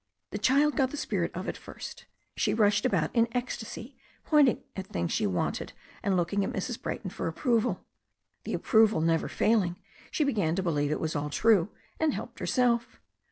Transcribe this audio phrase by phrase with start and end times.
[0.31, 2.05] The child got the spirit of it first.
[2.35, 6.81] She rushed about in ecstasy, pointing at things she wanted, and looking at Mrs.
[6.81, 7.85] Brajrton for approval.
[8.43, 9.75] The approval never failing,
[10.09, 11.69] she be gan to believe it was all true,
[11.99, 12.99] and helped herself.